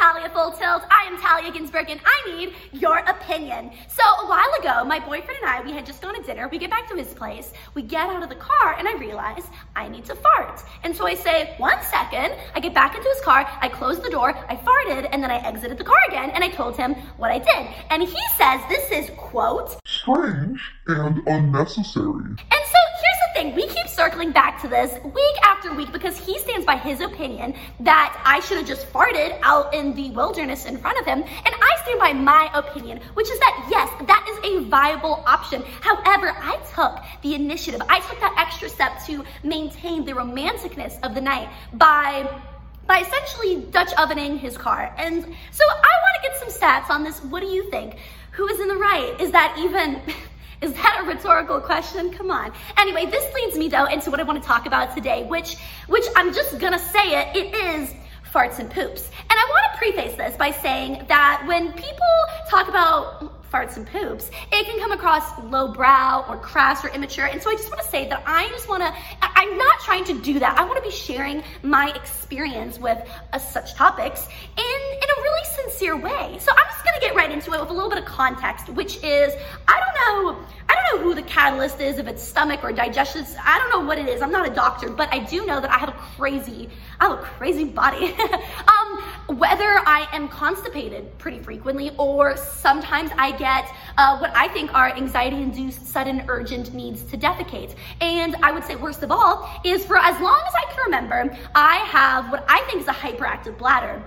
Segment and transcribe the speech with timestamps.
[0.00, 0.82] Talya Full Tilt.
[0.90, 3.70] I am Talya Ginsburg and I need your opinion.
[3.86, 6.48] So a while ago, my boyfriend and I, we had just gone to dinner.
[6.48, 7.52] We get back to his place.
[7.74, 9.42] We get out of the car and I realize
[9.76, 10.62] I need to fart.
[10.84, 12.34] And so I say, one second.
[12.54, 13.46] I get back into his car.
[13.60, 14.34] I close the door.
[14.48, 17.38] I farted and then I exited the car again and I told him what I
[17.38, 17.68] did.
[17.90, 22.24] And he says this is, quote, strange and unnecessary.
[22.24, 22.69] And so here's the
[23.40, 27.00] thing, we keep circling back to this week after week because he stands by his
[27.00, 31.20] opinion that I should have just farted out in the wilderness in front of him.
[31.22, 35.62] And I stand by my opinion, which is that yes, that is a viable option.
[35.80, 41.14] However, I took the initiative, I took that extra step to maintain the romanticness of
[41.14, 42.28] the night by
[42.86, 44.92] by essentially Dutch ovening his car.
[44.98, 47.20] And so I want to get some stats on this.
[47.20, 47.96] What do you think?
[48.32, 49.14] Who is in the right?
[49.20, 50.02] Is that even
[50.62, 52.10] Is that a rhetorical question?
[52.10, 52.52] Come on.
[52.76, 56.04] Anyway, this leads me though into what I want to talk about today, which, which
[56.16, 57.94] I'm just gonna say it, it is
[58.30, 59.08] farts and poops.
[59.22, 62.06] And I want to preface this by saying that when people
[62.48, 67.26] talk about farts and poops, it can come across lowbrow or crass or immature.
[67.26, 70.04] And so I just want to say that I just want to, I'm not trying
[70.04, 70.58] to do that.
[70.58, 72.98] I want to be sharing my experience with
[73.32, 76.36] uh, such topics in, in a really sincere way.
[76.38, 78.68] So I'm just going to get right into it with a little bit of context,
[78.68, 79.34] which is,
[79.66, 83.24] I don't know, I don't know who the catalyst is, if it's stomach or digestion.
[83.44, 84.22] I don't know what it is.
[84.22, 86.68] I'm not a doctor, but I do know that I have a crazy,
[87.00, 88.14] I have a crazy body.
[88.68, 94.74] um, whether I am constipated pretty frequently or sometimes I get uh, what I think
[94.74, 97.74] are anxiety-induced sudden urgent needs to defecate.
[98.00, 101.36] And I would say worst of all is for as long as I can remember,
[101.54, 104.02] I have what I think is a hyperactive bladder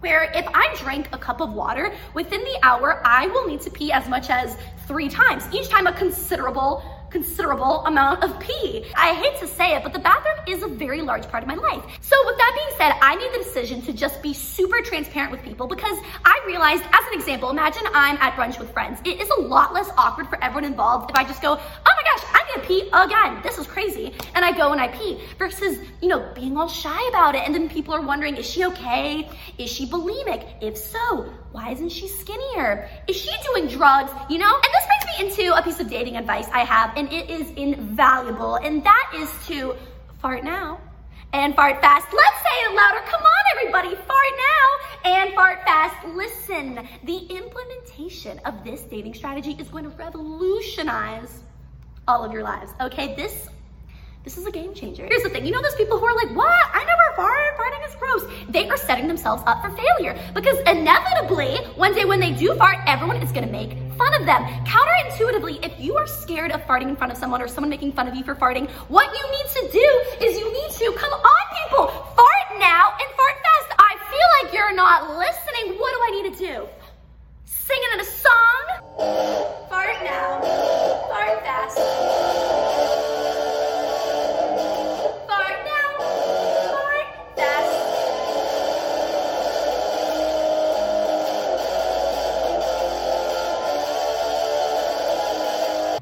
[0.00, 3.70] where if I drink a cup of water, within the hour, I will need to
[3.70, 4.56] pee as much as
[4.90, 8.86] three times, each time a considerable considerable amount of pee.
[8.96, 11.56] I hate to say it, but the bathroom is a very large part of my
[11.56, 11.82] life.
[12.00, 15.42] So with that being said, I made the decision to just be super transparent with
[15.42, 19.00] people because I realized, as an example, imagine I'm at brunch with friends.
[19.04, 22.02] It is a lot less awkward for everyone involved if I just go, oh my
[22.14, 23.40] gosh, I'm gonna pee again.
[23.42, 24.12] This is crazy.
[24.34, 27.42] And I go and I pee versus, you know, being all shy about it.
[27.44, 29.28] And then people are wondering, is she okay?
[29.58, 30.46] Is she bulimic?
[30.60, 32.88] If so, why isn't she skinnier?
[33.06, 34.12] Is she doing drugs?
[34.28, 34.54] You know?
[34.54, 37.50] And this brings me into a piece of dating advice I have, and it is
[37.52, 39.74] invaluable, and that is to
[40.20, 40.80] fart now
[41.32, 42.06] and fart fast.
[42.12, 43.00] Let's say it louder.
[43.06, 43.94] Come on, everybody.
[43.94, 44.32] Fart
[45.04, 46.06] now and fart fast.
[46.08, 51.42] Listen, the implementation of this dating strategy is going to revolutionize
[52.10, 52.72] all of your lives.
[52.80, 53.48] Okay, this
[54.24, 55.06] this is a game changer.
[55.06, 56.66] Here's the thing, you know those people who are like, what?
[56.74, 58.24] I never fart, farting is gross.
[58.50, 62.78] They are setting themselves up for failure because inevitably, one day when they do fart,
[62.86, 64.42] everyone is gonna make fun of them.
[64.66, 68.08] Counterintuitively, if you are scared of farting in front of someone or someone making fun
[68.08, 71.44] of you for farting, what you need to do is you need to, come on
[71.62, 71.86] people,
[72.18, 72.92] fart now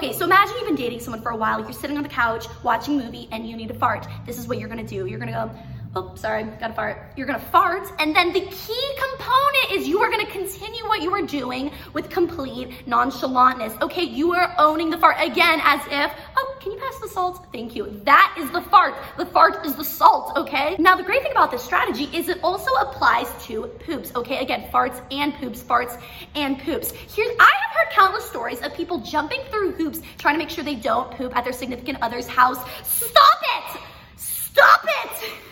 [0.00, 2.46] Okay, so imagine you've been dating someone for a while, you're sitting on the couch
[2.62, 4.06] watching a movie and you need to fart.
[4.24, 5.04] This is what you're gonna do.
[5.04, 5.50] You're gonna go,
[5.96, 7.12] oh, sorry, gotta fart.
[7.16, 11.12] You're gonna fart, and then the key component is you are gonna continue what you
[11.12, 13.80] are doing with complete nonchalantness.
[13.82, 17.46] Okay, you are owning the fart again as if, oh, can you pass the salt?
[17.52, 18.00] Thank you.
[18.04, 18.94] That is the fart.
[19.16, 20.76] The fart is the salt, okay?
[20.78, 24.38] Now, the great thing about this strategy is it also applies to poops, okay?
[24.38, 26.00] Again, farts and poops, farts
[26.34, 26.92] and poops.
[26.92, 30.62] Here's, I have heard countless stories of people jumping through hoops trying to make sure
[30.62, 32.58] they don't poop at their significant other's house.
[32.84, 33.80] Stop it!
[34.16, 35.49] Stop it!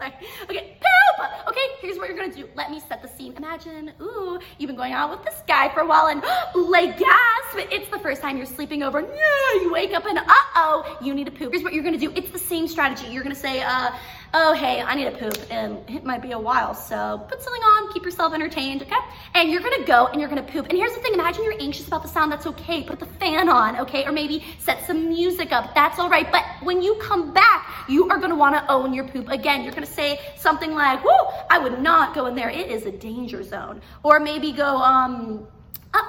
[0.00, 0.14] Sorry.
[0.44, 1.48] Okay, poop!
[1.48, 2.48] Okay, here's what you're gonna do.
[2.54, 3.34] Let me set the scene.
[3.36, 6.22] Imagine, ooh, you've been going out with this guy for a while and
[6.70, 9.02] like gasp, it's the first time you're sleeping over.
[9.02, 11.52] Yeah, you wake up and uh-oh, you need to poop.
[11.52, 12.10] Here's what you're gonna do.
[12.14, 13.12] It's the same strategy.
[13.12, 13.90] You're gonna say, uh,
[14.32, 16.74] oh, hey, I need to poop and it might be a while.
[16.74, 18.94] So put something on, keep yourself entertained, okay?
[19.34, 20.66] And you're gonna go and you're gonna poop.
[20.68, 22.82] And here's the thing, imagine you're anxious about the sound, that's okay.
[22.84, 24.04] Put the fan on, okay?
[24.06, 26.30] Or maybe set some music up, that's all right.
[26.30, 28.09] But when you come back, you
[28.40, 29.62] gonna wanna own your poop again.
[29.62, 31.10] You're gonna say something like, whoo,
[31.50, 32.50] I would not go in there.
[32.50, 33.80] It is a danger zone.
[34.02, 35.46] Or maybe go, um,
[35.94, 36.02] uh,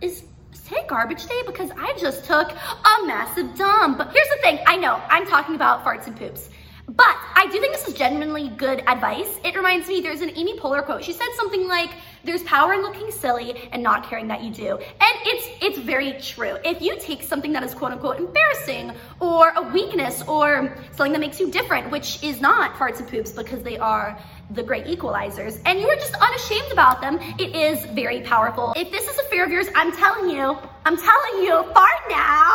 [0.00, 0.24] is,
[0.64, 3.98] today garbage day because I just took a massive dump.
[3.98, 6.50] But here's the thing, I know I'm talking about farts and poops.
[6.88, 9.38] But I do think this is genuinely good advice.
[9.44, 11.04] It reminds me, there's an Amy Poehler quote.
[11.04, 11.90] She said something like,
[12.24, 14.78] there's power in looking silly and not caring that you do.
[14.78, 16.56] And it's, it's very true.
[16.64, 21.20] If you take something that is quote unquote embarrassing or a weakness or something that
[21.20, 24.18] makes you different, which is not farts and poops because they are
[24.52, 28.72] the great equalizers, and you are just unashamed about them, it is very powerful.
[28.76, 30.56] If this is a fear of yours, I'm telling you,
[30.86, 32.54] I'm telling you, fart now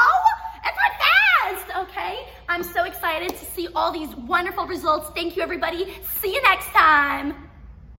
[0.65, 2.27] and fart fast, okay?
[2.53, 5.09] I'm so excited to see all these wonderful results.
[5.15, 5.91] Thank you, everybody.
[6.21, 7.49] See you next time.